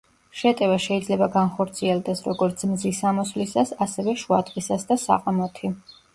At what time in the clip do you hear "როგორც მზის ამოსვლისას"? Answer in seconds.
2.31-3.75